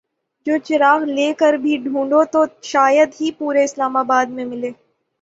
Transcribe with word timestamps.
جو 0.47 0.53
چراغ 0.67 0.99
لے 1.15 1.27
کر 1.39 1.53
بھی 1.63 1.73
ڈھونڈو 1.83 2.21
تو 2.33 2.39
شاید 2.71 3.09
ہی 3.19 3.31
پورے 3.39 3.63
اسلام 3.63 3.93
آباد 3.97 4.25
میں 4.35 4.45
ملے۔ 4.45 4.71